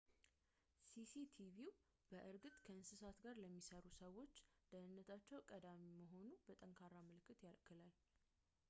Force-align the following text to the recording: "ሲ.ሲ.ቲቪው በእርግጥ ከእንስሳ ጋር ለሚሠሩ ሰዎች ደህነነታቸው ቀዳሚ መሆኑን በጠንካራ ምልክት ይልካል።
"ሲ.ሲ.ቲቪው 0.93 1.69
በእርግጥ 2.11 2.53
ከእንስሳ 2.67 3.01
ጋር 3.25 3.35
ለሚሠሩ 3.43 3.85
ሰዎች 4.01 4.33
ደህነነታቸው 4.71 5.45
ቀዳሚ 5.51 5.83
መሆኑን 6.01 6.33
በጠንካራ 6.49 6.93
ምልክት 7.09 7.39
ይልካል። 7.51 7.87